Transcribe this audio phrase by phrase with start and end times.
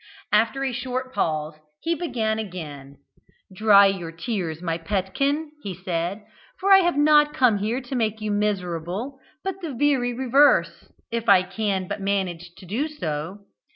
[0.31, 2.97] After a short pause he began again:
[3.53, 6.23] "Dry your tears, my petkin," he said,
[6.59, 11.29] "for I have not come here to make you miserable, but the very reverse, if
[11.29, 13.41] I can but manage to do so.